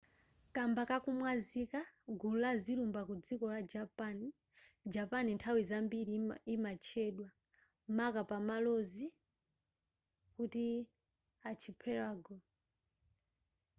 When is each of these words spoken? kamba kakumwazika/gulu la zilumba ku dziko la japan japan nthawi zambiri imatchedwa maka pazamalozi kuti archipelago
kamba 0.55 0.81
kakumwazika/gulu 0.89 2.37
la 2.43 2.51
zilumba 2.63 3.01
ku 3.07 3.13
dziko 3.23 3.45
la 3.53 3.61
japan 3.73 4.17
japan 4.93 5.25
nthawi 5.35 5.61
zambiri 5.71 6.13
imatchedwa 6.55 7.29
maka 7.97 8.21
pazamalozi 8.29 9.05
kuti 10.35 10.65
archipelago 11.49 12.35